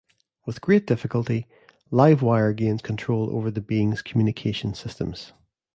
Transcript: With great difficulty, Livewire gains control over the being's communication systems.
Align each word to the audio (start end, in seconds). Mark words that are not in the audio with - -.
With 0.47 0.61
great 0.61 0.87
difficulty, 0.87 1.45
Livewire 1.91 2.55
gains 2.55 2.81
control 2.81 3.29
over 3.35 3.51
the 3.51 3.61
being's 3.61 4.01
communication 4.01 4.73
systems. 4.73 5.33